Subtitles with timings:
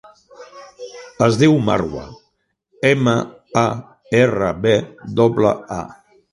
[1.25, 2.07] Es diu Marwa:
[2.93, 3.15] ema,
[3.67, 3.69] a,
[4.25, 4.77] erra, ve
[5.23, 5.83] doble, a.